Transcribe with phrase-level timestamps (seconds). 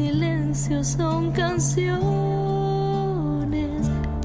[0.00, 1.90] Los silencios son canciones,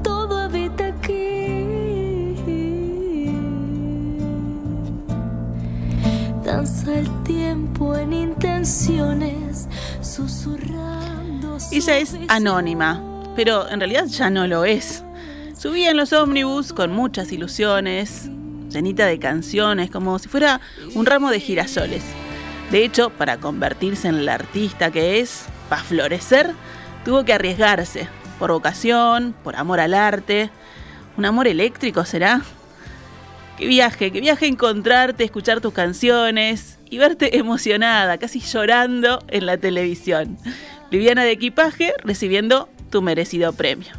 [0.02, 1.64] todo habita aquí.
[6.44, 9.68] Danza el tiempo en intenciones,
[10.00, 11.58] susurrando.
[11.70, 13.02] Ella es anónima,
[13.34, 15.02] pero en realidad ya no lo es.
[15.58, 18.30] Subía en los ómnibus con muchas ilusiones,
[18.70, 20.60] llenita de canciones, como si fuera
[20.94, 22.02] un ramo de girasoles.
[22.70, 26.52] De hecho, para convertirse en la artista que es, para florecer,
[27.04, 30.50] tuvo que arriesgarse, por vocación, por amor al arte.
[31.16, 32.42] ¿Un amor eléctrico será?
[33.56, 39.56] Qué viaje, qué viaje encontrarte, escuchar tus canciones y verte emocionada, casi llorando en la
[39.56, 40.36] televisión.
[40.90, 43.92] Liviana de equipaje recibiendo tu merecido premio.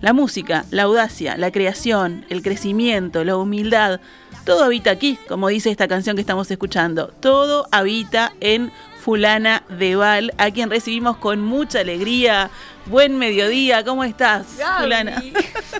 [0.00, 4.00] La música, la audacia, la creación, el crecimiento, la humildad,
[4.44, 7.08] todo habita aquí, como dice esta canción que estamos escuchando.
[7.18, 8.70] Todo habita en
[9.06, 12.50] Fulana de Val, a quien recibimos con mucha alegría.
[12.86, 14.82] Buen mediodía, ¿cómo estás, Gaby.
[14.82, 15.22] Fulana?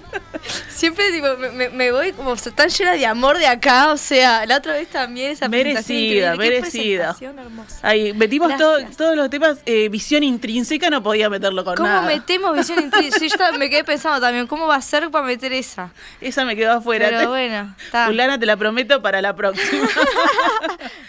[0.77, 1.27] Siempre tipo,
[1.73, 5.31] me, voy como tan llena de amor de acá, o sea, la otra vez también
[5.31, 7.17] esa Merecida, merecida.
[7.21, 7.79] hermosa.
[7.83, 12.03] Ahí, metimos todo- todos los temas, eh, visión intrínseca, no podía meterlo con ¿Cómo nada.
[12.07, 13.19] metemos visión intrínseca?
[13.19, 15.93] Sí, yo me quedé pensando también, ¿cómo va a ser para meter esa?
[16.21, 17.09] Esa me quedó afuera.
[17.09, 18.07] Pero bueno, está.
[18.07, 19.89] Fulana, te la prometo para la próxima.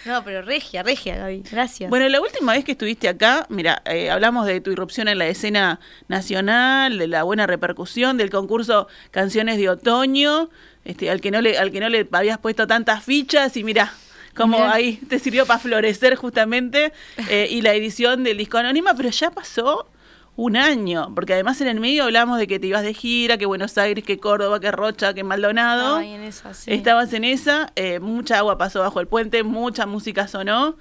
[0.06, 1.44] No, pero regia, regia, Gaby.
[1.52, 1.90] Gracias.
[1.90, 5.28] Bueno, la última vez que estuviste acá, mira, eh, hablamos de tu irrupción en la
[5.28, 10.50] escena nacional, de la buena repercusión del concurso Canciones de Otoño,
[10.86, 13.94] este, al que no le, al que no le habías puesto tantas fichas y mira,
[14.36, 16.94] como ahí te sirvió para florecer justamente,
[17.30, 19.88] eh, y la edición del disco anónima, pero ya pasó
[20.36, 23.48] un año, porque además en el medio hablamos de que te ibas de gira, que
[23.48, 25.98] Buenos Aires, que Córdoba, que Rocha, que Maldonado.
[25.98, 26.72] Ay, en esa, sí.
[26.72, 30.78] Estabas en esa, eh, mucha agua pasó bajo el puente, mucha música sonó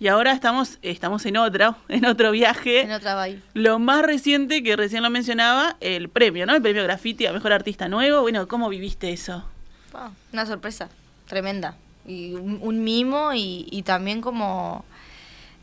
[0.00, 2.82] y ahora estamos, estamos en otro, en otro viaje.
[2.82, 3.40] En otra vibe.
[3.54, 6.54] Lo más reciente que recién lo mencionaba, el premio, ¿no?
[6.54, 8.20] El premio Graffiti a Mejor Artista Nuevo.
[8.22, 9.44] Bueno, ¿cómo viviste eso?
[9.92, 10.88] Wow, una sorpresa
[11.28, 11.76] tremenda.
[12.06, 14.84] Y un, un mimo y, y también como,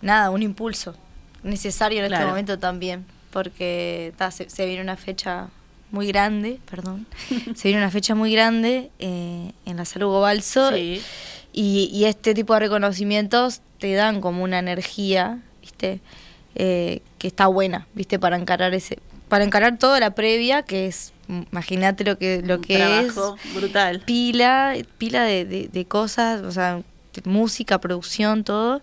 [0.02, 0.96] nada, un impulso
[1.44, 2.24] necesario en Claro.
[2.24, 3.06] este momento también.
[3.31, 5.47] Porque ta, se, se viene una fecha
[5.91, 7.06] muy grande, perdón,
[7.56, 11.02] se viene una fecha muy grande eh, en la Salud Balso Sí.
[11.54, 16.00] Y, y este tipo de reconocimientos te dan como una energía, ¿viste?
[16.56, 18.20] Eh, que está buena, ¿viste?
[18.20, 21.14] Para encarar ese para encarar toda la previa, que es,
[21.54, 24.02] imagínate lo que, lo que trabajo es brutal.
[24.06, 26.82] pila, pila de, de- de cosas, o sea,
[27.24, 28.82] música, producción, todo.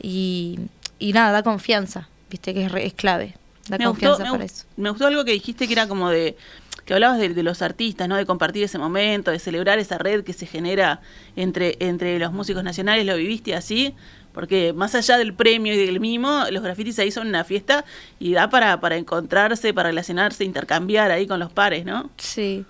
[0.00, 0.58] Y,
[0.98, 3.34] y nada, da confianza, viste que es, re- es clave.
[3.68, 4.64] Da Me confianza gustó, para eso.
[4.78, 6.36] me gustó algo que dijiste que era como de
[6.84, 8.16] que hablabas de, los artistas, ¿no?
[8.16, 11.00] De compartir ese momento, de celebrar esa red que se genera
[11.36, 13.94] entre, entre los músicos nacionales, lo viviste así,
[14.32, 17.84] porque más allá del premio y del mimo, los grafitis ahí son una fiesta
[18.18, 22.10] y da para, para encontrarse, para relacionarse, intercambiar ahí con los pares, ¿no?
[22.16, 22.64] Sí.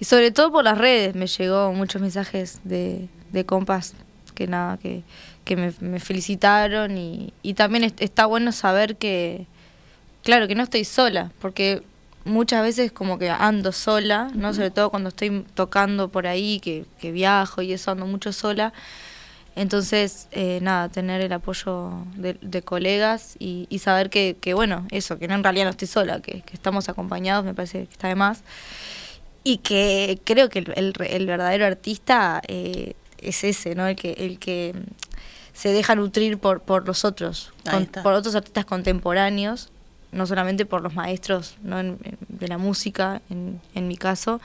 [0.00, 3.94] Y sobre todo por las redes me llegó muchos mensajes de, de compas
[4.34, 5.02] que nada, que,
[5.44, 9.46] que me, me felicitaron y, y también es- está bueno saber que,
[10.24, 11.82] claro, que no estoy sola, porque
[12.24, 14.52] muchas veces como que ando sola, ¿no?
[14.54, 18.72] Sobre todo cuando estoy tocando por ahí, que, que viajo y eso ando mucho sola.
[19.54, 24.86] Entonces, eh, nada, tener el apoyo de, de colegas y, y saber que, que, bueno,
[24.90, 27.92] eso, que no, en realidad no estoy sola, que, que estamos acompañados, me parece que
[27.92, 28.42] está de más.
[29.44, 33.86] Y que creo que el, el, el verdadero artista eh, es ese, ¿no?
[33.88, 34.72] El que, el que
[35.52, 39.70] se deja nutrir por, por los otros, con- por otros artistas contemporáneos,
[40.12, 41.80] no solamente por los maestros ¿no?
[41.80, 44.40] En- en- de la música, en, en mi caso,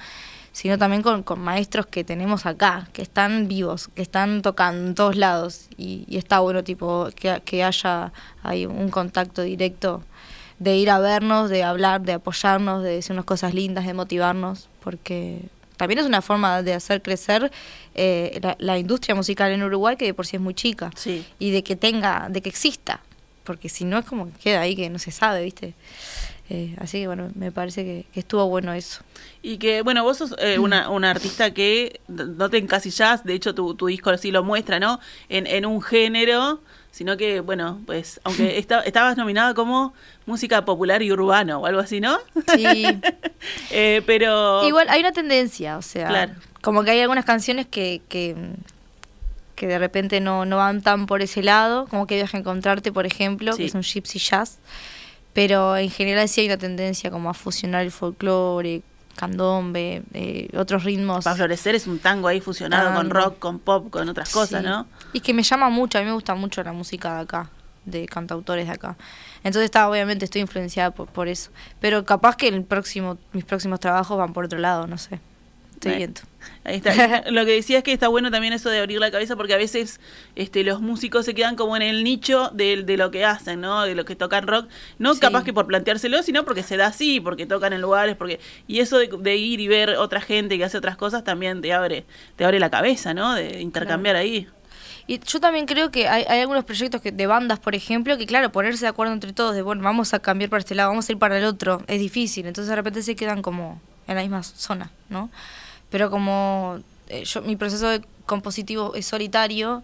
[0.54, 4.96] sino también con, con maestros que tenemos acá, que están vivos, que están tocando en
[4.96, 5.68] todos lados.
[5.78, 8.12] Y, y está bueno tipo que, que haya
[8.44, 10.04] ahí un contacto directo
[10.58, 15.42] de ir a vernos, de hablar, de apoyarnos, de decirnos cosas lindas, de motivarnos, porque
[15.76, 17.52] también es una forma de hacer crecer
[17.94, 21.24] eh, la, la industria musical en Uruguay, que de por sí es muy chica, Sí.
[21.38, 23.02] y de que tenga, de que exista,
[23.48, 25.74] porque si no es como que queda ahí que no se sabe, ¿viste?
[26.50, 29.02] Eh, así que bueno, me parece que, que estuvo bueno eso.
[29.42, 33.56] Y que, bueno, vos sos eh, una, una artista que no te encasillás, de hecho
[33.56, 35.00] tu, tu disco así lo muestra, ¿no?
[35.30, 36.62] En, en un género,
[36.92, 39.94] sino que, bueno, pues, aunque esta- estabas nominada como
[40.26, 42.18] música popular y urbano o algo así, ¿no?
[42.56, 42.86] Sí.
[43.72, 44.66] Eh, pero...
[44.68, 46.34] Igual hay una tendencia, o sea, Claro.
[46.62, 48.36] como que hay algunas canciones que, que,
[49.58, 52.94] que de repente no, no van tan por ese lado, como que Viaje a Encontrarte,
[52.94, 53.58] por ejemplo, Sí.
[53.58, 54.60] que es un gypsy jazz,
[55.34, 58.82] pero en general sí hay una tendencia como a fusionar el folclore,
[59.16, 61.24] candombe, eh, otros ritmos.
[61.24, 64.68] Para florecer es un tango ahí fusionado con rock, con pop, con otras cosas, Sí.
[64.70, 64.86] ¿no?
[65.12, 67.50] Y que me llama mucho, a mí me gusta mucho la música de acá,
[67.86, 68.96] de cantautores de acá.
[69.44, 71.50] Entonces está, obviamente estoy influenciada por, por eso.
[71.80, 75.20] Pero capaz que el próximo, mis próximos trabajos van por otro lado, no sé.
[75.74, 76.22] Estoy viendo.
[76.64, 77.24] Ahí está.
[77.32, 79.58] Lo que decía es que está bueno también eso de abrir la cabeza porque a
[79.58, 80.00] veces
[80.36, 83.84] este, los músicos se quedan como en el nicho de, de lo que hacen, ¿no?
[83.84, 84.68] De lo que tocan rock.
[85.00, 85.20] No Sí.
[85.20, 88.80] capaz que por planteárselo, sino porque se da así, porque tocan en lugares, porque y
[88.80, 92.06] eso de, de ir y ver otra gente que hace otras cosas también te abre
[92.36, 93.34] te abre la cabeza, ¿no?
[93.34, 94.48] De intercambiar ahí.
[95.10, 98.26] Y yo también creo que hay, hay algunos proyectos que, de bandas, por ejemplo, que
[98.26, 101.08] claro, ponerse de acuerdo entre todos, de bueno, vamos a cambiar para este lado, vamos
[101.08, 102.46] a ir para el otro, es difícil.
[102.46, 105.30] Entonces de repente se quedan como en la misma zona, ¿no?
[105.90, 106.80] Pero como
[107.10, 109.84] eh, yo mi proceso de compositivo es solitario,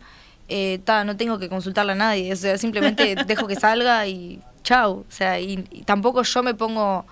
[0.50, 4.42] eh, ta, no tengo que consultarle a nadie, o sea, simplemente dejo que salga y
[4.64, 5.06] chau.
[5.08, 7.06] O sea, y, y tampoco yo me pongo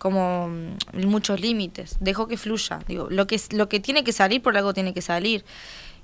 [0.00, 2.80] como mm, muchos límites, dejo que fluya.
[2.88, 5.44] Digo, lo que, lo que tiene que salir por algo tiene que salir.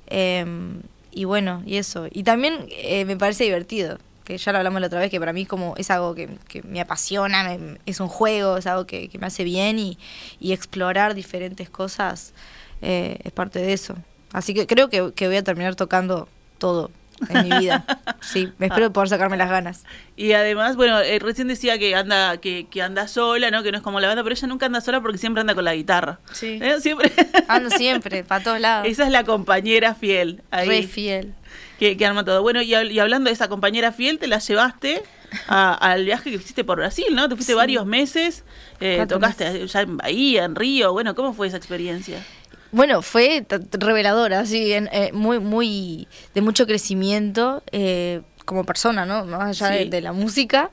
[0.07, 2.07] Em, y bueno, y eso.
[2.13, 5.33] Y también eh, me parece divertido, que ya lo hablamos la otra vez, que para
[5.33, 9.09] mí como es algo que, que me apasiona, me- es un juego, es algo que,
[9.09, 9.97] que me hace bien y,
[10.41, 12.35] y explorar diferentes cosas
[12.83, 13.95] eh, es parte de eso.
[14.33, 16.29] Así que creo que, que voy a terminar tocando
[16.59, 16.91] todo
[17.31, 17.85] en mi vida.
[18.21, 19.85] Sí, me espero poder sacarme las ganas.
[20.17, 23.63] Y además, bueno, eh, recién decía que anda que, que anda sola, ¿no?
[23.63, 25.65] Que no es como la banda, pero ella nunca anda sola porque siempre anda con
[25.65, 26.19] la guitarra.
[26.33, 26.59] Sí.
[26.61, 26.81] ¿Eh?
[26.81, 27.13] Siempre.
[27.47, 28.89] Ando siempre, para todos lados.
[28.89, 30.43] Esa es la compañera fiel.
[30.51, 30.67] Ahí.
[30.69, 31.35] Re fiel.
[31.79, 32.43] Que, que arma todo.
[32.43, 35.03] Bueno, y, hab- y hablando de esa compañera fiel, te la llevaste
[35.49, 37.29] a- al viaje que hiciste por Brasil, ¿no?
[37.29, 37.57] Te fuiste Sí.
[37.57, 38.45] varios meses,
[38.81, 39.73] eh, tocaste meses.
[39.73, 40.93] ya en Bahía, en Río.
[40.93, 42.25] Bueno, ¿cómo fue esa experiencia?
[42.73, 49.25] Bueno, fue reveladora, sí, en- eh, muy, muy, de mucho crecimiento eh, como persona, ¿no?
[49.25, 49.89] Más allá de, Sí.
[49.91, 50.71] de la música.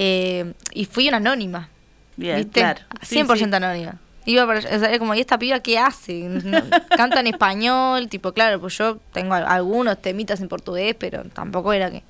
[0.00, 1.68] eh, y fui una anónima.
[2.16, 2.60] Bien, ¿viste?
[2.60, 2.80] claro.
[3.02, 3.54] Sí, 100% sí.
[3.56, 4.00] anónima.
[4.28, 6.14] Iba para, o sea, como, ¿y esta piba qué hace?
[6.28, 6.60] No,
[6.96, 11.72] canta en español, tipo, claro, pues yo tengo al- algunos temitas en portugués, pero tampoco
[11.72, 12.02] era que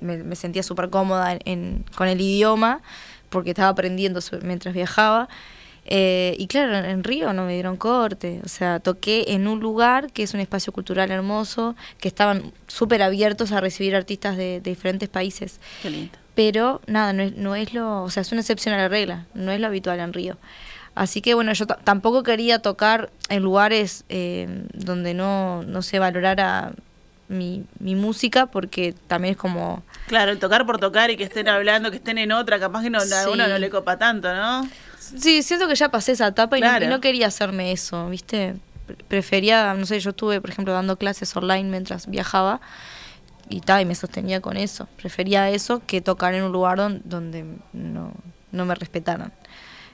[0.00, 2.80] me, me sentía súper cómoda en, en- con el idioma,
[3.28, 5.28] porque estaba aprendiendo mientras viajaba.
[5.90, 9.58] Eh, y claro, en, en Río no me dieron corte, o sea, toqué en un
[9.58, 14.60] lugar que es un espacio cultural hermoso, que estaban súper abiertos a recibir artistas de-
[14.60, 16.12] de diferentes países Qué lindo.
[16.34, 19.26] pero nada, no es, no es lo, o sea, es una excepción a la regla,
[19.34, 20.36] no es lo habitual en Río.
[20.98, 25.98] Así que bueno, yo ta- tampoco quería tocar en lugares eh, donde no, no se
[25.98, 26.72] valorara
[27.28, 31.48] mi, mi música, porque también es como, Claro, el tocar por tocar y que estén
[31.48, 33.14] hablando, que estén en otra, capaz que no, a Sí.
[33.32, 34.68] uno no le copa tanto, ¿no?
[34.98, 36.84] sí, siento que ya pasé esa etapa y, no- Claro.
[36.84, 38.56] y no, quería hacerme eso, ¿viste?
[38.86, 42.60] Pre- Prefería, no sé, yo estuve, por ejemplo, dando clases online mientras viajaba
[43.50, 44.88] y tal, y me sostenía con eso.
[44.96, 48.12] Prefería eso que tocar en un lugar don- donde no,
[48.52, 49.32] no me respetaran.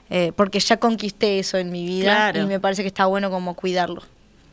[0.09, 2.41] Eh, porque ya conquisté eso en mi vida Claro.
[2.43, 4.03] y me parece que está bueno como cuidarlo.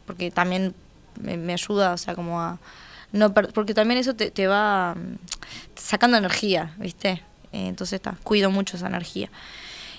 [0.06, 0.74] Porque también
[1.20, 2.58] me, me ayuda, o sea, como a...
[3.12, 5.16] No porque también eso te, te va mm,
[5.76, 7.22] sacando energía, ¿viste?
[7.52, 9.30] Eh, entonces está, cuido mucho esa energía.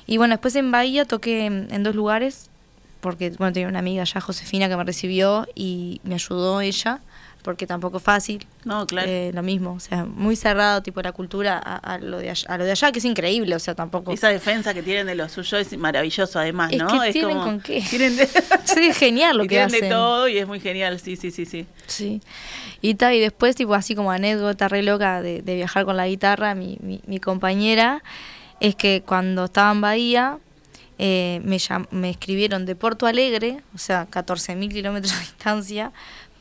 [0.07, 2.49] Y bueno, después en Bahía toqué en, en dos lugares,
[3.01, 6.99] porque bueno, tenía una amiga ya, Josefina, que me recibió y me ayudó ella,
[7.43, 8.47] porque tampoco es fácil.
[8.65, 9.07] No, claro.
[9.07, 12.47] Eh, lo mismo, o sea, muy cerrado, tipo la cultura a, a lo de allá,
[12.49, 14.11] a lo de allá, que es increíble, o sea, tampoco.
[14.11, 16.87] Esa defensa que tienen de lo suyo es maravilloso además, Es ¿no?
[17.01, 17.83] que tienen con qué.
[17.89, 18.25] Tienen de,
[18.63, 19.81] Sí, es genial lo y que tienen hacen.
[19.83, 21.67] de todo y es muy genial, sí, sí, sí, sí.
[21.85, 22.21] Sí.
[22.81, 26.07] Y, ta, y después, tipo, así como anécdota re loca de, de viajar con la
[26.07, 28.01] guitarra, mi, mi, mi compañera,
[28.59, 30.37] es que cuando estaba en Bahía,
[30.99, 35.91] eh, me, llam- me escribieron de Porto Alegre, o sea, 14.000 kilómetros de distancia,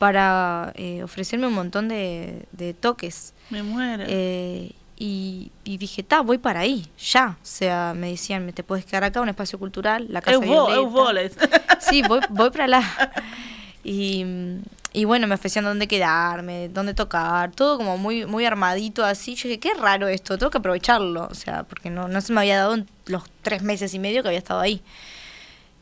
[0.03, 3.33] para eh, ofrecerme un montón de, de toques.
[3.49, 4.03] Me muero.
[4.05, 7.37] Eh, y, y dije, ta, voy para ahí, ya.
[7.41, 10.69] O sea, me decían, te puedes quedar acá, un espacio cultural, la casa Eu vou,
[10.71, 11.07] eu vou.
[11.79, 12.83] Sí, voy, voy para allá.
[13.85, 14.25] Y,
[14.93, 19.35] y bueno, me ofrecían dónde quedarme, dónde tocar, todo como muy, muy armadito así.
[19.35, 21.27] Yo dije, qué raro esto, tengo que aprovecharlo.
[21.31, 24.21] O sea, porque no, no se me había dado en los tres meses y medio
[24.21, 24.81] que había estado ahí.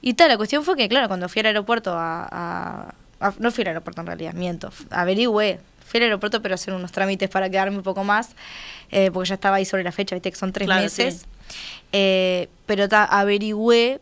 [0.02, 2.94] Y tal, la cuestión fue que, claro, cuando fui al aeropuerto a-
[3.40, 4.72] no fui al aeropuerto en realidad, miento.
[4.90, 5.60] Averigüé.
[5.86, 8.30] Fui al aeropuerto pero a hacer unos trámites para quedarme un poco más,
[8.92, 11.26] eh, porque ya estaba ahí sobre la fecha, viste que son tres Claro, meses.
[11.50, 11.56] sí.
[11.92, 14.00] Eh, pero ta, averigüé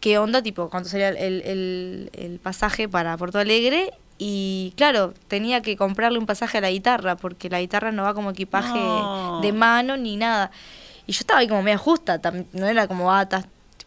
[0.00, 3.90] qué onda, tipo, cuánto sería el, el- el pasaje para Porto Alegre.
[4.18, 8.14] Y claro, tenía que comprarle un pasaje a la guitarra, porque la guitarra no va
[8.14, 9.40] como equipaje No.
[9.42, 10.50] de mano ni nada.
[11.06, 12.20] Y yo estaba ahí como media justa,
[12.52, 13.46] no era como batas,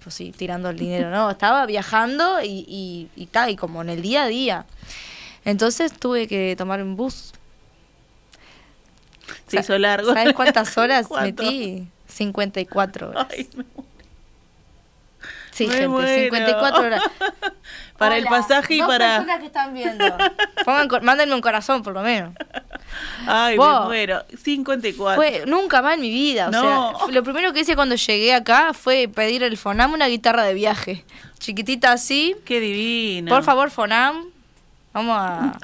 [0.09, 3.89] tipo sí, tirando el dinero, no, estaba viajando y, y, y tal, y como en
[3.89, 4.65] el día a día.
[5.45, 7.31] Entonces tuve que tomar un bus.
[9.47, 10.13] Se hizo largo.
[10.13, 11.43] ¿Sabes cuántas horas ¿Cuánto?
[11.43, 11.87] metí?
[12.07, 13.27] 54 horas.
[13.29, 13.65] Ay, me-
[15.59, 16.07] Sí, me gente, muero.
[16.07, 17.03] 54 horas.
[17.97, 19.17] Para el pasaje y dos para.
[19.17, 20.05] personas que están viendo.
[20.65, 22.33] Pongan mándenme un corazón, por lo menos.
[23.27, 23.81] Ay, Vos.
[23.81, 24.23] me muero.
[24.41, 25.15] 54.
[25.21, 26.47] Fue nunca más en mi vida.
[26.47, 26.61] O No.
[26.97, 30.53] sea, lo primero que hice cuando llegué acá fue pedir el Fonam una guitarra de
[30.53, 31.03] viaje.
[31.39, 32.35] Chiquitita así.
[32.45, 33.29] Qué divino.
[33.29, 34.27] Por favor, Fonam.
[34.93, 35.57] Vamos a,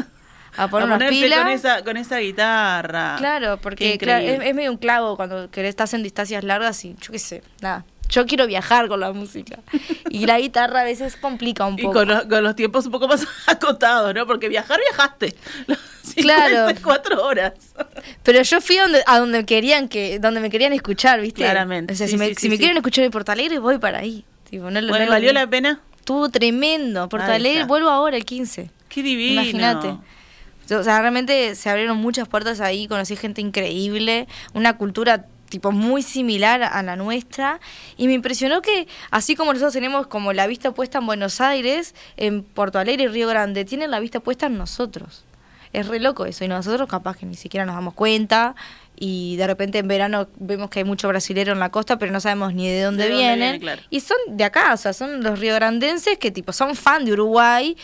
[0.57, 1.39] a poner a unas ponerse pilas.
[1.39, 3.15] con esa, con esa guitarra.
[3.17, 4.49] Claro, porque claro, es, increíble.
[4.49, 7.85] es medio un clavo cuando querés, estás en distancias largas y yo qué sé, nada.
[8.09, 9.59] Yo quiero viajar con la música.
[10.09, 11.93] Y la guitarra a veces complica un Y poco.
[11.93, 14.25] con los, con los tiempos un poco más acotados, ¿no?
[14.27, 15.35] Porque viajar, viajaste.
[16.15, 16.67] Claro.
[16.83, 17.53] Cuatro horas.
[18.23, 21.41] Pero yo fui a donde, a donde querían que, donde me querían escuchar, ¿viste?
[21.41, 22.59] Claramente, O sea, sí, si me, sí, si sí, me sí.
[22.59, 24.23] quieren escuchar en Porto Alegre, voy para ahí.
[24.49, 25.81] Tipo, no, Bueno, no ¿valió la pena?
[25.97, 27.09] Estuvo tremendo.
[27.09, 27.67] Porto Ahí Alegre, está.
[27.67, 28.69] vuelvo ahora el 15.
[28.87, 29.41] Qué divino.
[29.41, 29.89] Imagínate.
[30.73, 36.03] O sea, realmente se abrieron muchas puertas ahí, conocí gente increíble, una cultura tipo muy
[36.03, 37.61] similar a la nuestra
[37.95, 41.95] y me impresionó que así como nosotros tenemos como la vista puesta en Buenos Aires,
[42.17, 45.23] en Porto Alegre y Río Grande tienen la vista puesta en nosotros.
[45.71, 48.53] Es re loco eso y nosotros capaz que ni siquiera nos damos cuenta
[48.97, 52.19] y de repente en verano vemos que hay mucho brasilero en la costa pero no
[52.19, 53.81] sabemos ni de dónde, De dónde vienen viene, claro.
[53.89, 57.77] y son de acá, o sea, son los riograndenses que tipo son fan de Uruguay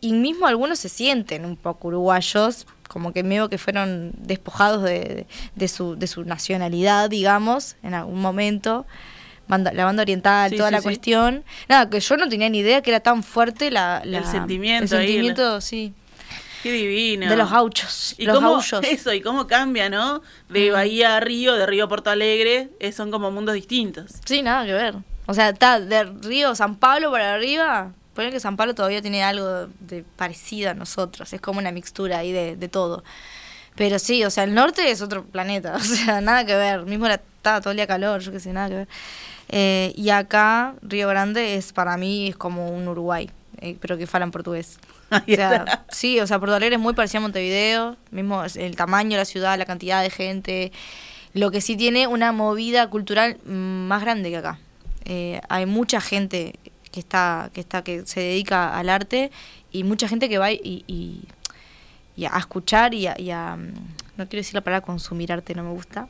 [0.00, 5.26] y mismo algunos se sienten un poco uruguayos, como que medio que fueron despojados de,
[5.54, 8.86] de su, de su nacionalidad, digamos, en algún momento.
[9.48, 10.84] Banda- la banda oriental, Sí, toda sí, la sí.
[10.84, 11.44] cuestión.
[11.68, 14.94] Nada, que yo no tenía ni idea que era tan fuerte la, la- El sentimiento
[14.96, 15.92] el ahí, sentimiento, sí,
[16.62, 17.28] Qué divino.
[17.30, 18.14] de los gauchos.
[18.18, 20.20] Y los cómo, eso, y cómo cambia, ¿no?
[20.48, 24.12] De Bahía a Río, de Río a Porto Alegre, eh, son como mundos distintos.
[24.24, 24.94] Sí, nada que ver.
[25.26, 27.92] O sea, está de Río, San Pablo para arriba.
[28.16, 31.32] Poner que San Pablo todavía tiene algo de parecido a nosotros.
[31.32, 33.04] Es como una mixtura ahí de, de todo.
[33.76, 35.76] Pero sí, o sea, el norte es otro planeta.
[35.76, 36.84] O sea, nada que ver.
[36.86, 38.88] Mismo era, estaba todo el día calor, yo qué sé, nada que ver.
[39.48, 43.30] Eh, y acá, Río Grande es para mí es como un Uruguay,
[43.60, 44.78] eh, pero que falan portugués.
[45.08, 49.10] O sea, sí, o sea, Porto Alegre es muy parecido a Montevideo, mismo el tamaño
[49.10, 50.72] de la ciudad, la cantidad de gente.
[51.32, 54.58] Lo que sí tiene una movida cultural mm, más grande que acá.
[55.04, 56.58] Eh, hay mucha gente
[56.96, 59.30] que está, que está, que se dedica al arte
[59.70, 61.24] y mucha gente que va y, y,
[62.16, 63.74] y a escuchar y a, y a, mm,
[64.16, 66.08] no quiero decir la palabra consumir arte, no me gusta.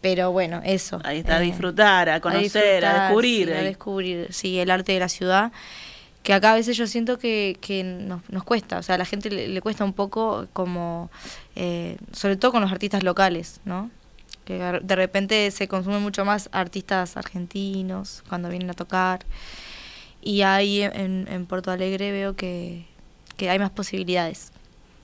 [0.00, 1.00] Pero bueno, eso.
[1.04, 3.46] Ahí está, a eh, disfrutar, a conocer, a, disfrutar, descubrir.
[3.46, 5.52] sí, a descubrir, sí, el arte de la ciudad.
[6.24, 9.04] Que acá a veces yo siento que, que nos, nos cuesta, o sea, a la
[9.04, 11.12] gente le, le cuesta un poco como,
[11.54, 13.88] eh, sobre todo con los artistas locales, ¿no?
[14.44, 19.24] Que de repente se consumen mucho más artistas argentinos cuando vienen a tocar.
[20.22, 22.84] Y ahí en, en Porto Alegre veo que,
[23.36, 24.52] que hay más posibilidades.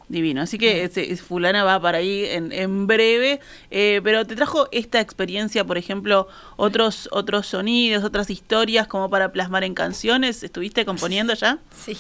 [0.09, 0.42] Divino.
[0.42, 3.40] Así que ese- fulana va para ahí en, en breve.
[3.71, 9.33] Eh, pero te trajo esta experiencia, por ejemplo, otros, otros sonidos, otras historias como para
[9.33, 10.42] plasmar en canciones.
[10.42, 11.59] ¿Estuviste componiendo ya?
[11.85, 11.97] Sí.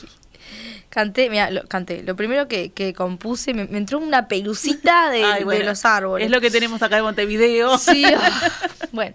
[0.90, 2.02] Canté, mira, lo, canté.
[2.02, 6.26] Lo primero que, que compuse, me, me entró una pelucita de, Ay, de los árboles.
[6.26, 7.78] Es lo que tenemos acá en Montevideo.
[7.78, 8.04] Sí,
[8.92, 9.14] bueno.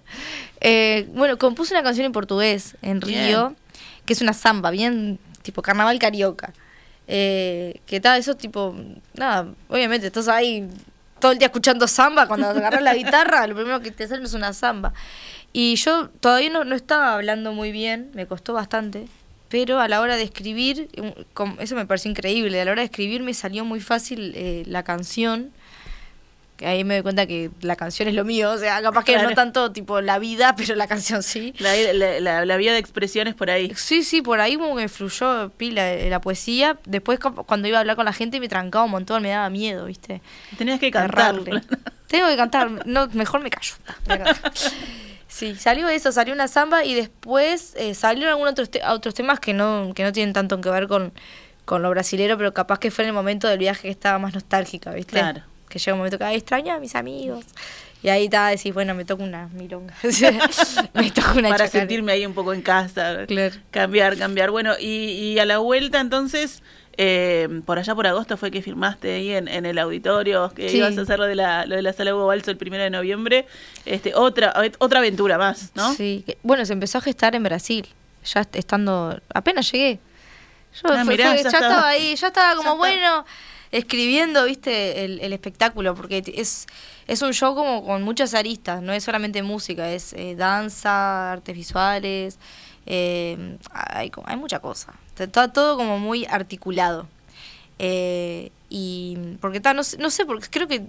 [0.62, 3.56] Eh, bueno, compuse una canción en portugués en Bien.
[4.10, 6.52] Que es una samba, bien tipo carnaval carioca.
[7.08, 8.76] Eh, que tal, eso tipo,
[9.14, 10.68] nada, obviamente estás ahí
[11.20, 14.34] todo el día escuchando samba, cuando agarras la guitarra, lo primero que te sale es
[14.34, 14.94] una samba.
[15.54, 19.06] Y yo todavía no, no estaba hablando muy bien, me costó bastante,
[19.48, 20.90] pero a la hora de escribir,
[21.60, 24.82] eso me pareció increíble, a la hora de escribir me salió muy fácil eh, la
[24.82, 25.52] canción,
[26.60, 29.14] que ahí me doy cuenta que la canción es lo mío, o sea, capaz que
[29.14, 29.30] Claro.
[29.30, 31.54] no tanto tipo la vida, pero la canción sí.
[31.58, 33.72] La, la, la- la vía de expresiones por ahí.
[33.76, 36.78] Sí, sí, por ahí como que fluyó pila eh, la poesía.
[36.86, 39.50] Después cu- cuando iba a hablar con la gente me trancaba un montón, me daba
[39.50, 40.22] miedo, ¿viste?
[40.58, 41.36] Tenías que cantar.
[41.36, 41.64] Errarle.
[42.08, 43.74] Tengo que cantar, no, mejor me callo.
[45.28, 49.40] Sí, salió eso, salió una samba y después eh, salieron algunos otros, te- otros temas
[49.40, 51.14] que no, que no tienen tanto que ver con,
[51.66, 54.34] con lo brasilero, pero capaz que fue en el momento del viaje que estaba más
[54.34, 55.12] nostálgica, ¿viste?
[55.14, 57.46] Claro, que llega un momento que ay, extraño a mis amigos.
[58.02, 59.94] Y ahí está, decís, bueno, me toca una milonga.
[60.94, 63.26] me toca una Para sentirme ahí un poco en casa.
[63.28, 63.56] Claro.
[63.72, 64.52] Cambiar, cambiar.
[64.52, 64.86] Bueno, y,
[65.34, 66.64] y a la vuelta entonces,
[66.98, 70.78] eh, por allá por agosto fue que firmaste ahí en, en el auditorio, que Sí.
[70.78, 72.90] ibas a hacer lo de la, lo de la sala Hugo Balso el primero de
[72.90, 73.46] noviembre.
[73.86, 75.94] Este, otra, otra aventura más, ¿no?
[75.94, 77.86] Sí, bueno, se empezó a gestar en Brasil,
[78.24, 80.00] ya est- estando, apenas llegué.
[80.82, 81.68] Yo Ah, fue- mirá, fue- ya ya, estaba.
[81.68, 83.26] estaba ahí, ya estaba como Ya está.
[83.72, 86.68] Escribiendo, viste, el, el espectáculo, porque es,
[87.08, 91.56] es un show como con muchas aristas, no es solamente música, es eh, danza, artes
[91.56, 92.40] visuales,
[92.86, 97.08] eh, hay, hay mucha cosa, está todo como muy articulado.
[97.82, 100.84] Eh, y porque ta, no, no sé, porque creo que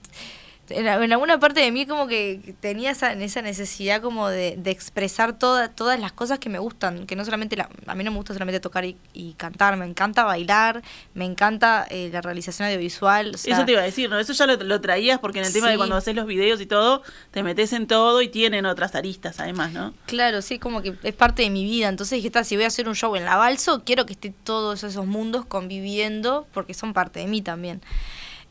[0.71, 5.39] en, alguna parte de mí como que tenía esa, esa necesidad como de, de expresar
[5.39, 8.17] toda, todas las cosas que me gustan, que no solamente, la- a mí no me
[8.17, 10.83] gusta solamente tocar y, y cantar, me encanta bailar,
[11.15, 13.33] me encanta eh, la realización audiovisual.
[13.35, 14.19] o sea, Eso te iba a decir, ¿no?
[14.19, 16.67] Eso ya lo, lo traías porque en el tema de cuando haces los videos y
[16.67, 19.93] todo, te metes en todo y tienen otras aristas además, ¿no?
[20.07, 21.89] Claro, sí, como que es parte de mi vida.
[21.89, 24.33] Entonces dije, "Ta, si voy a hacer un show en la balso, quiero que esté
[24.45, 27.81] todos esos mundos conviviendo porque son parte de mí también.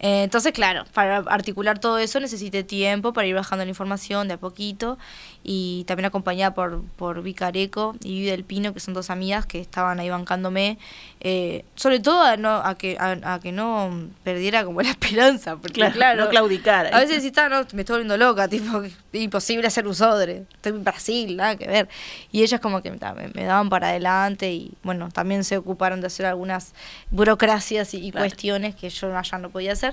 [0.02, 4.36] Eh, entonces, claro, para articular todo eso necesité tiempo para ir bajando la información de
[4.36, 4.98] a poquito
[5.44, 9.60] y también acompañada por, por Vicareco y Vivi del Pino, que son dos amigas que
[9.60, 10.78] estaban ahí bancándome,
[11.20, 13.90] eh, sobre todo a, no, a, que, a, a que no
[14.24, 16.94] perdiera como la esperanza, porque Claro, claro, no claudicar.
[16.94, 18.82] a veces decís, "Ta, no, me estoy volviendo loca, tipo,
[19.14, 21.90] imposible hacer un sodre, estoy en Brasil, nada que ver.
[22.32, 22.98] Y ellas como que me,
[23.34, 26.74] me daban para adelante y bueno, también se ocuparon de hacer algunas
[27.12, 28.26] burocracias y, y Claro.
[28.28, 29.89] cuestiones que yo allá no podía hacer.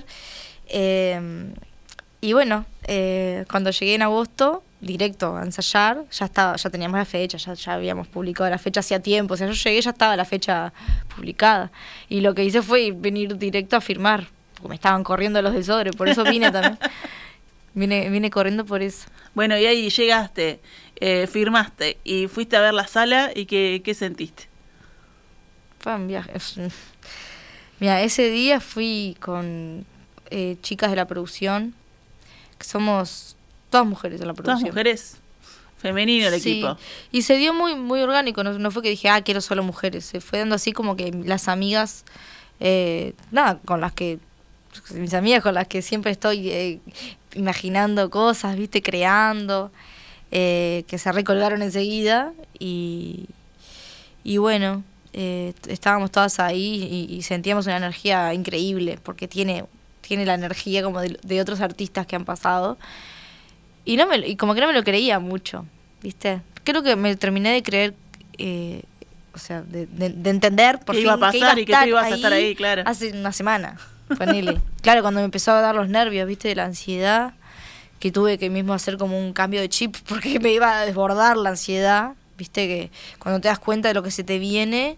[0.67, 1.51] Eh,
[2.19, 7.05] y bueno, eh, cuando llegué en agosto, directo a ensayar, ya estaba, ya teníamos la
[7.05, 10.15] fecha, ya, ya habíamos publicado la fecha hacía tiempo, o sea, yo llegué ya estaba
[10.15, 10.73] la fecha
[11.15, 11.71] publicada.
[12.09, 15.63] Y lo que hice fue venir directo a firmar, porque me estaban corriendo los de
[15.63, 16.77] sobre, por eso vine también.
[17.73, 19.07] Vine, vine corriendo por eso.
[19.35, 20.59] Bueno, y ahí llegaste,
[20.95, 24.45] eh, firmaste y fuiste a ver la sala y ¿qué, qué sentiste?
[25.77, 26.31] Fue un viaje.
[27.79, 29.85] Mira, ese día fui con
[30.29, 31.73] eh, chicas de la producción,
[32.57, 33.35] que somos
[33.69, 34.69] todas mujeres de la Todas producción.
[34.69, 35.17] mujeres,
[35.77, 36.77] femenino el Sí, equipo.
[37.11, 40.05] Y se dio muy, muy orgánico, no, no fue que dije, ah, quiero solo mujeres.
[40.05, 42.03] Se fue dando así como que las amigas,
[42.59, 44.19] eh, nada, con las que,
[44.93, 46.79] mis amigas con las que siempre estoy eh,
[47.35, 49.71] imaginando cosas, viste, creando,
[50.31, 53.25] eh, que se recolgaron enseguida y,
[54.23, 54.83] y bueno,
[55.19, 59.65] eh, estábamos todas ahí y, y sentíamos una energía increíble, porque tiene,
[60.01, 62.77] tiene la energía como de, de otros artistas que han pasado.
[63.83, 65.65] Y, no me, lo- y como que no me lo creía mucho,
[66.03, 66.41] ¿viste?
[66.63, 67.93] Creo que me terminé de creer,
[68.37, 68.83] eh,
[69.33, 71.87] o sea, de, de- de entender por Que fin iba a pasar y que tú
[71.87, 72.83] ibas a estar ahí, claro.
[72.85, 73.77] Hace una semana,
[74.17, 74.59] ponele.
[74.81, 76.49] claro, cuando me empezó a dar los nervios, ¿viste?
[76.49, 77.33] De la ansiedad,
[77.99, 81.37] que tuve que mismo hacer como un cambio de chip porque me iba a desbordar
[81.37, 82.67] la ansiedad, ¿viste?
[82.67, 84.97] Que cuando te das cuenta de lo que se te viene,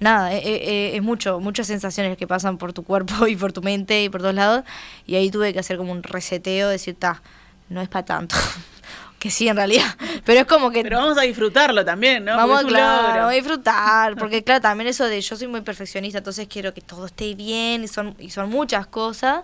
[0.00, 3.52] nada, eh, eh, eh, es mucho, muchas sensaciones que pasan por tu cuerpo y por
[3.52, 4.64] tu mente y por todos lados.
[5.06, 7.22] Y ahí tuve que hacer como un reseteo, decir, ta,
[7.68, 8.36] no es para tanto.
[9.18, 9.86] que sí, en realidad.
[10.24, 12.36] Pero es como que Pero vamos a disfrutarlo también, ¿no?
[12.36, 13.28] Vamos, claro, logro.
[13.28, 17.06] a disfrutar, porque claro, también eso de yo soy muy perfeccionista, entonces quiero que todo
[17.06, 19.42] esté bien y son, y son muchas cosas.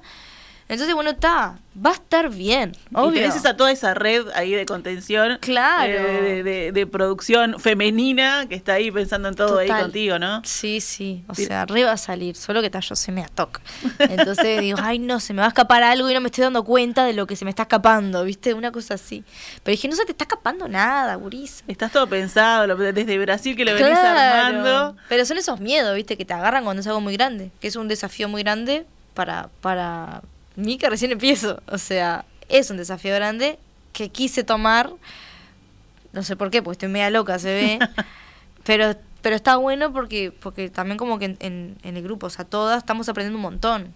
[0.69, 3.23] Entonces, bueno, está, va a estar bien, Y obvio.
[3.23, 5.39] tenés esa, toda esa red ahí de contención.
[5.41, 5.91] Claro.
[5.93, 10.43] eh, De, de- de producción femenina que está ahí pensando en todo ahí contigo, ¿no?
[10.45, 11.47] Sí, sí, o Sí.
[11.47, 13.63] sea, re va a salir, solo que ta, yo se me atoca.
[13.99, 16.63] Entonces digo, ay no, se me va a escapar algo y no me estoy dando
[16.65, 18.53] cuenta de lo que se me está escapando, ¿viste?
[18.53, 19.25] Una cosa así.
[19.63, 21.65] Pero dije, no se te está escapando nada, gurisa.
[21.67, 24.97] Estás todo pensado, desde Brasil que lo venís armando.
[25.09, 26.19] Pero son esos miedos, ¿viste?
[26.19, 27.51] Que te agarran cuando es algo muy grande.
[27.61, 30.21] Que es un desafío muy grande para, para
[30.59, 31.63] mí que recién empiezo.
[31.67, 33.59] O sea, es un desafío grande
[33.93, 34.91] que quise tomar.
[36.13, 37.79] No sé por qué, porque estoy media loca, se ve.
[38.65, 42.31] pero pero está bueno porque porque también como que en, en- en el grupo, o
[42.31, 43.93] sea, todas estamos aprendiendo un montón.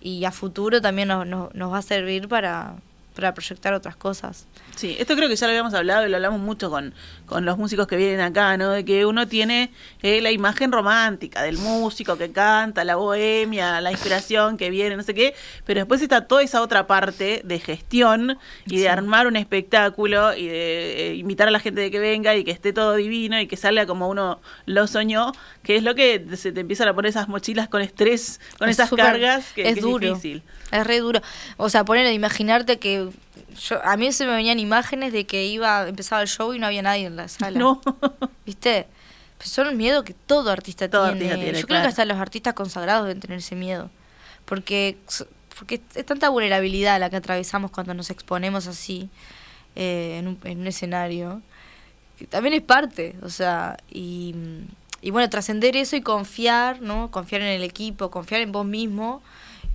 [0.00, 2.74] Y a futuro también nos, nos, nos va a servir para,
[3.14, 4.46] para proyectar otras cosas.
[4.76, 6.94] Sí, esto creo que ya lo habíamos hablado y lo hablamos mucho con,
[7.26, 8.70] con los músicos que vienen acá, ¿no?
[8.70, 9.70] De que uno tiene
[10.02, 15.04] eh, la imagen romántica del músico que canta, la bohemia, la inspiración que viene, no
[15.04, 15.34] sé qué,
[15.64, 18.86] pero después está toda esa otra parte de gestión y de Sí.
[18.88, 22.50] armar un espectáculo y de eh, invitar a la gente de que venga y que
[22.50, 25.32] esté todo divino y que salga como uno lo soñó,
[25.62, 28.76] que es lo que se te empiezan a poner esas mochilas con estrés, con Es
[28.78, 30.06] esas cargas, que, es que duro.
[30.08, 30.42] es difícil.
[30.72, 31.20] Es re duro.
[31.58, 33.08] O sea, poner imaginarte que
[33.58, 36.66] yo, a mí se me venían imágenes de que iba empezaba el show y no
[36.66, 37.58] había nadie en la sala.
[37.58, 37.80] No.
[38.46, 38.86] ¿Viste?
[39.40, 41.26] Son el miedo que todo artista Todo tiene.
[41.26, 43.90] artista tiene, Yo creo que hasta los artistas consagrados deben tener ese miedo.
[44.44, 44.96] Porque,
[45.58, 49.10] porque es tanta vulnerabilidad la que atravesamos cuando nos exponemos así
[49.76, 51.42] eh, en, un, en un escenario,
[52.18, 54.34] que también es parte, o sea, y,
[55.02, 57.10] y bueno, trascender eso y confiar, ¿no?
[57.10, 59.20] Confiar en el equipo, confiar en vos mismo,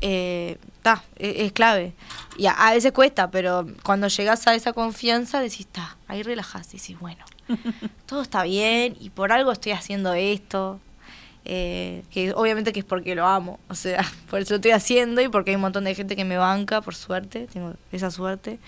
[0.01, 1.93] eh, ta, es, es clave.
[2.37, 6.71] Y a, a veces cuesta, pero cuando llegas a esa confianza decís, ta, ahí relajás,
[6.71, 7.23] decís, bueno,
[8.05, 10.79] todo está bien y por algo estoy haciendo esto.
[11.45, 15.21] eh, que obviamente que es porque lo amo, o sea, por eso lo estoy haciendo
[15.21, 18.59] y porque hay un montón de gente que me banca, por suerte, tengo esa suerte.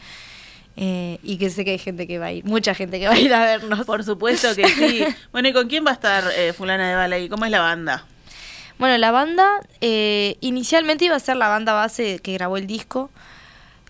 [0.77, 3.13] eh, y que sé que hay gente que va a ir, mucha gente que va
[3.15, 3.85] a ir a vernos.
[3.85, 5.03] Por supuesto que sí.
[5.31, 7.59] Bueno, ¿y con quién va a estar eh, Fulana de Bala y cómo es la
[7.61, 8.05] banda?
[8.81, 9.47] Bueno, la banda
[9.79, 13.11] eh, inicialmente iba a ser la banda base que grabó el disco.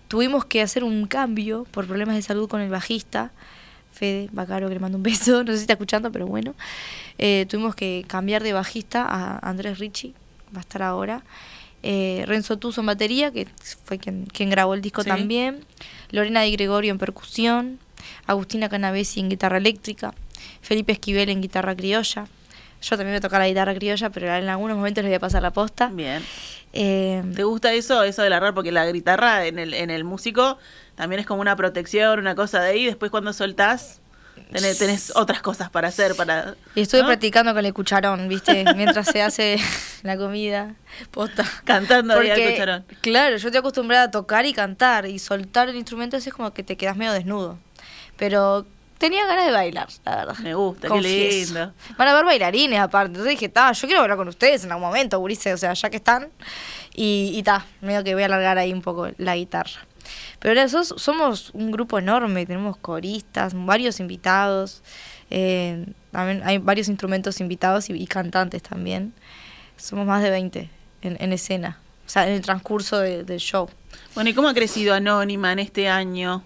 [0.06, 3.30] Tuvimos que hacer un cambio por problemas de salud con el bajista,
[3.94, 6.54] Fede Bacaro, que le mando un beso, no sé si está escuchando, pero bueno.
[7.16, 10.12] Eh, tuvimos que cambiar de bajista a Andrés Ricci,
[10.54, 11.22] va a estar ahora.
[11.82, 13.48] Eh, Renzo Tuso en batería, que
[13.86, 15.08] fue quien, quien grabó el disco Sí.
[15.08, 15.64] también.
[16.10, 17.78] Lorena Di Gregorio en percusión.
[18.26, 20.12] Agustina Canavesi en guitarra eléctrica.
[20.60, 22.26] Felipe Esquivel en guitarra criolla.
[22.82, 25.20] Yo también voy a tocar la guitarra criolla, pero en algunos momentos les voy a
[25.20, 25.86] pasar la posta.
[25.86, 26.22] Bien.
[26.72, 28.54] Eh, ¿Te gusta eso, eso de la rap?
[28.54, 30.58] Porque la guitarra en el, en el músico
[30.96, 32.86] también es como una protección, una cosa de ahí.
[32.86, 34.00] Después cuando soltás,
[34.50, 36.56] tenés, tenés otras cosas para hacer, para...
[36.74, 37.06] y estuve ¿no?
[37.06, 38.64] practicando con el cucharón, ¿viste?
[38.76, 39.58] Mientras se hace
[40.02, 40.74] la comida.
[41.12, 41.44] Posta.
[41.64, 42.84] Cantando ahí al cucharón.
[43.00, 46.64] Claro, yo estoy acostumbrada a tocar y cantar y soltar el instrumento es como que
[46.64, 47.58] te quedas medio desnudo.
[48.16, 48.66] Pero
[49.02, 50.38] tenía ganas de bailar, la verdad.
[50.38, 50.94] Me gusta, qué
[51.44, 51.72] lindo.
[51.98, 53.08] Van a ver bailarines aparte.
[53.08, 55.90] Entonces dije, ta, yo quiero bailar con ustedes en algún momento, gurises, o sea, ya
[55.90, 56.30] que están.
[56.94, 59.86] Y, y ta, medio que voy a alargar ahí un poco la guitarra.
[60.40, 64.82] Pero ahora sos- somos un grupo enorme, tenemos coristas, varios invitados.
[65.30, 69.14] eh, también hay varios instrumentos invitados y, y cantantes también.
[69.76, 70.68] Somos más de 20
[71.02, 73.68] en, en escena, o sea, en el transcurso de- del show.
[74.14, 76.42] Bueno, ¿y cómo ha crecido Anónima en este año?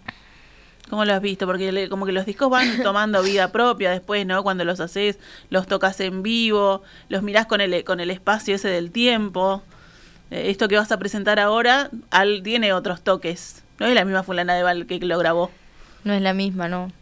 [0.91, 1.47] ¿Cómo lo has visto?
[1.47, 4.43] Porque le- como que los discos van tomando vida propia después, ¿no?
[4.43, 5.19] Cuando los haces,
[5.51, 9.63] los tocas en vivo, los mirás con el, con el espacio ese del tiempo.
[10.31, 13.63] Eh, esto que vas a presentar ahora al, tiene otros toques.
[13.79, 15.51] No es la misma fulana de Val que lo grabó.
[16.05, 16.93] No es la misma, ¿no?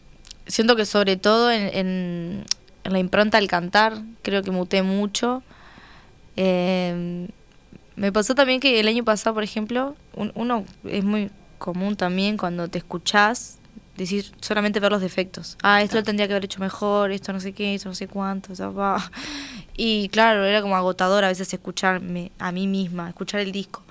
[0.46, 2.44] Siento que sobre todo en, en-
[2.84, 5.42] en la impronta al cantar, creo que muté mucho.
[6.36, 7.28] Eh,
[7.96, 12.36] me pasó también que el año pasado, por ejemplo, un- uno es muy común también
[12.36, 13.58] cuando te escuchás,
[13.96, 15.56] decir solamente ver los defectos.
[15.62, 18.08] Ah, esto lo tendría que haber hecho mejor, esto no sé qué, esto no sé
[18.08, 19.10] cuánto, o sea, va.
[19.76, 23.82] Y claro, era como agotador a veces escucharme a mí misma, escuchar el disco.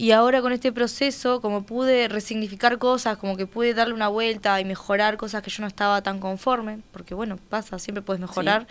[0.00, 4.58] Y ahora con este proceso, como pude resignificar cosas, como que pude darle una vuelta
[4.58, 8.66] y mejorar cosas que yo no estaba tan conforme, porque bueno, pasa, siempre puedes mejorar.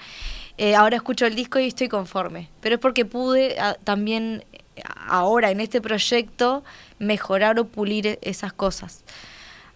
[0.58, 2.50] Eh, ahora escucho el disco y estoy conforme.
[2.62, 6.63] Pero es porque pude ah, también eh, ahora en este proyecto
[6.98, 9.04] mejorar o pulir esas cosas.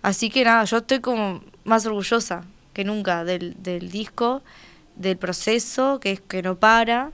[0.04, 4.44] Así que nada, yo estoy como más orgullosa que nunca del, del disco,
[4.96, 7.12] del proceso, que es que no para.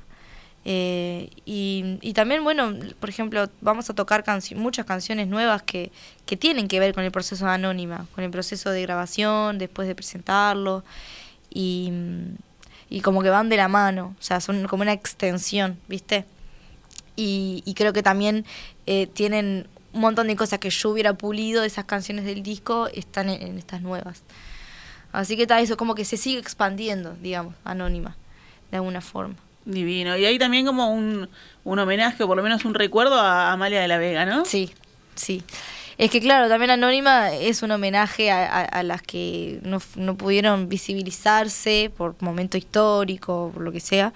[0.66, 4.26] Eh, y, y también, bueno, por ejemplo, vamos a tocar
[4.56, 5.92] muchas canciones nuevas que,
[6.26, 9.88] que tienen que ver con el proceso de Anónima, con el proceso de grabación, después
[9.88, 10.84] de presentarlo,
[11.50, 11.92] y,
[12.90, 16.26] y como que van de la mano, o sea, son como una extensión, ¿viste?
[17.16, 18.46] Y, y creo que también
[18.86, 22.88] eh, tienen un montón de cosas que yo hubiera pulido de esas canciones del disco,
[22.94, 24.24] están en, en estas nuevas.
[25.12, 28.16] Así que está eso, como que se sigue expandiendo, digamos, Anónima,
[28.72, 29.36] de alguna forma.
[29.66, 30.16] Divino.
[30.18, 31.30] Y hay también como un,
[31.64, 34.46] un homenaje, o por lo menos un recuerdo a Amalia de la Vega, ¿no?
[34.46, 34.72] Sí,
[35.16, 35.44] sí.
[35.98, 40.16] Es que claro, también Anónima es un homenaje a, a- a las que no, no
[40.16, 44.14] pudieron visibilizarse por momento histórico, por lo que sea.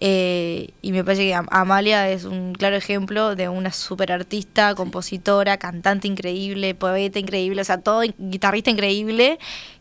[0.00, 4.74] Eh, y me parece que Am- Amalia es un claro ejemplo de una super artista,
[4.74, 9.38] compositora, cantante increíble, poeta increíble, o sea, todo guitarrista increíble,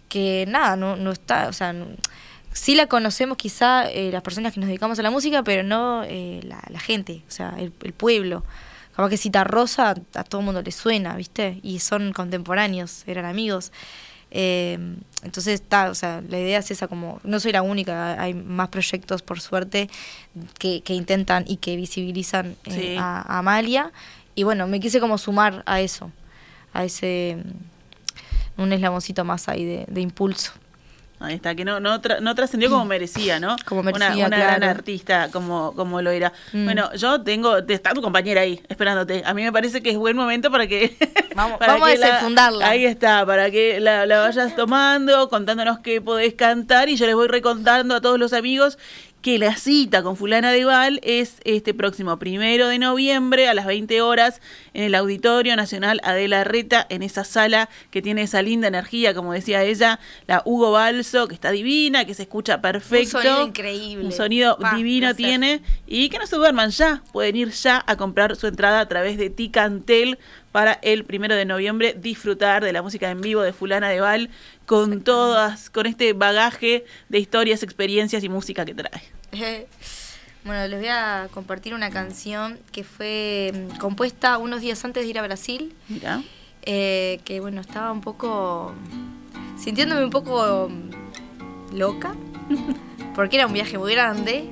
[0.09, 1.87] que nada, no, no está, o sea, no-
[2.51, 6.03] sí la conocemos quizá eh, las personas que nos dedicamos a la música, pero no
[6.05, 8.43] eh, la, la gente, o sea, el, el pueblo.
[8.95, 11.59] Capaz que Cita Rosa a todo el mundo le suena, ¿viste?
[11.63, 13.71] Y son contemporáneos, eran amigos.
[14.35, 14.77] Eh,
[15.21, 18.69] entonces está, o sea, la idea es esa como, no soy la única, hay más
[18.69, 19.89] proyectos por suerte
[20.59, 22.95] que, que intentan y que visibilizan eh, Sí.
[22.97, 23.91] a, a Amalia.
[24.35, 26.11] Y bueno, me quise como sumar a eso,
[26.73, 27.37] a ese,
[28.57, 30.51] mm, un eslaboncito más ahí de, de impulso.
[31.19, 33.55] Ahí está, que no, no, tra- no trascendió como merecía, ¿no?
[33.65, 34.71] Como Una- merecía, una, gran claro.
[34.71, 36.33] artista como, como lo era.
[36.51, 36.65] Mm.
[36.65, 39.23] Bueno, yo tengo, te- está tu compañera ahí, esperándote.
[39.25, 40.97] A mí me parece que es buen momento para que...
[41.35, 42.67] Vamos- para vamos a la- desenfundarla.
[42.67, 47.15] Ahí está, para que la, la vayas tomando, contándonos qué podés cantar y yo les
[47.15, 48.77] voy recontando a todos los amigos
[49.23, 53.65] que la cita con fulana de Val es este próximo primero de noviembre a las
[53.65, 54.41] 20 horas
[54.73, 59.31] en el Auditorio Nacional Adela Reta, en esa sala que tiene esa linda energía, como
[59.31, 63.17] decía ella, la Hugo Balso, que está divina, que se escucha perfecto.
[63.17, 64.05] Un sonido increíble.
[64.05, 65.15] Un sonido Pa, divino placer.
[65.15, 65.61] tiene.
[65.87, 69.17] Y que no se duerman ya, pueden ir ya a comprar su entrada a través
[69.17, 70.19] de Ticantel
[70.53, 74.29] para el primero de noviembre disfrutar de la música en vivo de Fulana de Val
[74.67, 79.01] con todas, con este bagaje de historias, experiencias y música que trae.
[80.45, 85.09] Bueno, les voy a compartir una canción que fue mm, compuesta unos días antes de
[85.09, 86.21] ir a Brasil, Mira.
[86.63, 88.73] eh, que bueno, estaba un poco,
[89.57, 92.13] sintiéndome un poco mm, loca,
[93.15, 94.49] porque era un viaje muy grande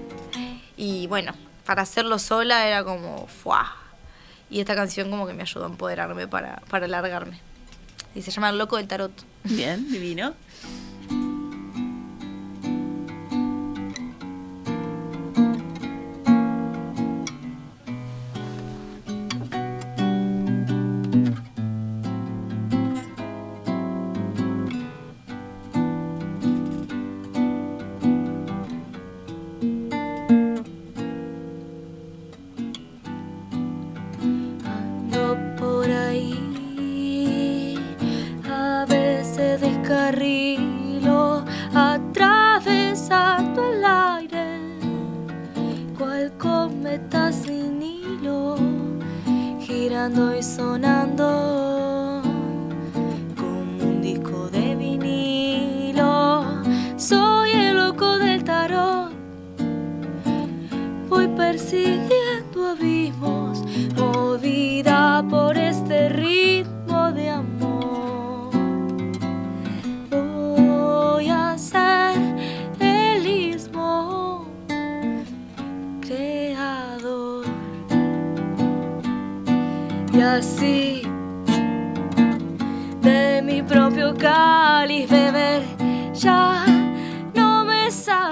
[0.78, 1.34] y bueno,
[1.66, 3.81] para hacerlo sola era como, ¡fuah!
[4.52, 7.40] Y esta canción como que me ayudó a empoderarme para, para largarme.
[8.14, 9.14] Y se llama El Loco del Tarot.
[9.46, 10.34] Bien, divino.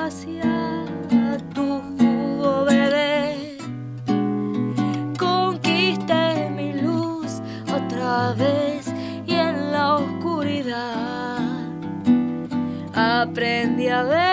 [0.09, 0.85] Sacia
[1.53, 3.57] tu jugo, bebé.
[5.19, 7.41] Conquisté mi luz
[7.71, 8.91] otra vez
[9.27, 11.37] y en la oscuridad
[12.95, 14.28] aprendí a ver.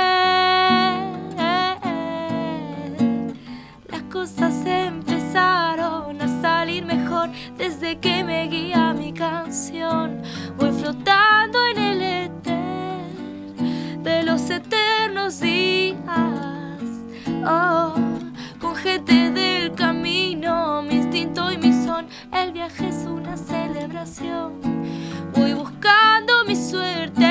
[25.35, 27.25] Voy buscando mi suerte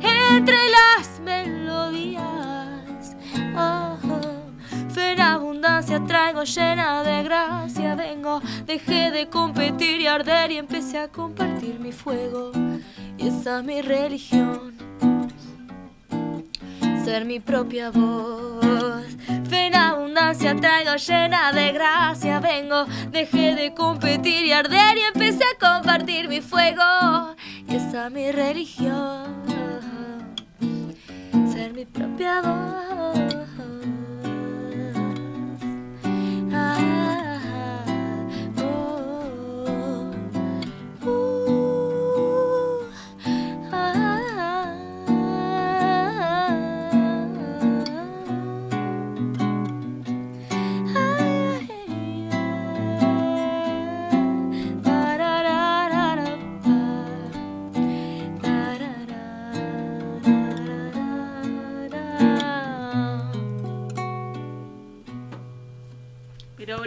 [0.00, 3.16] entre las melodías.
[3.56, 3.96] Oh,
[4.96, 7.94] en abundancia traigo llena de gracia.
[7.94, 12.50] Vengo, dejé de competir y arder y empecé a compartir mi fuego.
[13.16, 14.76] Y esa es mi religión
[17.04, 18.97] ser mi propia voz.
[20.28, 22.38] Abundancia traigo llena de gracia.
[22.38, 27.34] Vengo, dejé de competir y arder y empecé a compartir mi fuego.
[27.66, 29.42] Y esa es mi religión.
[31.50, 32.77] Ser mi propia voz.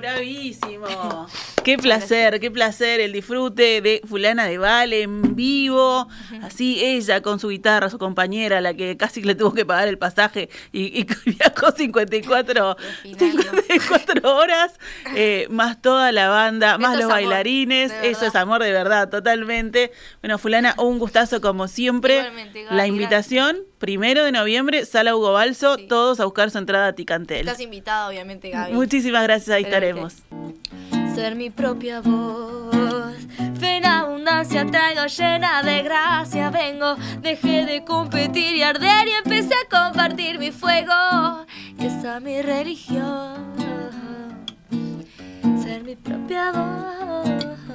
[0.01, 0.87] Bravísimo.
[1.63, 6.07] Qué placer, qué placer el disfrute de Fulana de Vale en vivo.
[6.41, 9.97] Así ella con su guitarra, su compañera, la que casi le tuvo que pagar el
[9.99, 11.05] pasaje y, y
[11.37, 13.41] viajó 54, Al final, ¿no?
[13.41, 14.73] 54 horas,
[15.15, 17.93] eh, más toda la banda, más Esto los amor, bailarines.
[18.01, 19.91] Eso es amor de verdad, totalmente.
[20.21, 22.23] Bueno, Fulana, un gustazo como siempre.
[22.23, 25.87] Gaby, la invitación, primero de noviembre, Sala Hugo Balso, Sí.
[25.87, 27.41] todos a buscar su entrada a Ticantel.
[27.41, 28.73] Estás invitada, obviamente, Gaby.
[28.73, 30.15] Muchísimas gracias, ahí estaremos
[31.15, 33.17] ser mi propia voz.
[33.59, 39.53] Fe en abundancia traigo llena de gracia, vengo, dejé de competir y arder y empecé
[39.53, 41.45] a compartir mi fuego,
[41.77, 43.53] que es mi religión,
[45.61, 47.70] ser mi propia voz.